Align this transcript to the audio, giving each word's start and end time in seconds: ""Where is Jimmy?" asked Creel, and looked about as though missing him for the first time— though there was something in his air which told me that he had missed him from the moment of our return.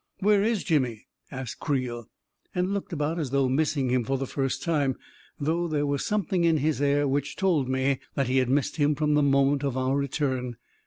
""Where 0.19 0.41
is 0.43 0.63
Jimmy?" 0.63 1.05
asked 1.29 1.59
Creel, 1.59 2.07
and 2.55 2.73
looked 2.73 2.91
about 2.91 3.19
as 3.19 3.29
though 3.29 3.47
missing 3.47 3.89
him 3.89 4.03
for 4.03 4.17
the 4.17 4.25
first 4.25 4.63
time— 4.63 4.95
though 5.39 5.67
there 5.67 5.85
was 5.85 6.03
something 6.03 6.43
in 6.43 6.57
his 6.57 6.81
air 6.81 7.07
which 7.07 7.35
told 7.35 7.69
me 7.69 7.99
that 8.15 8.25
he 8.25 8.37
had 8.37 8.49
missed 8.49 8.77
him 8.77 8.95
from 8.95 9.13
the 9.13 9.21
moment 9.21 9.63
of 9.63 9.77
our 9.77 9.95
return. 9.95 10.57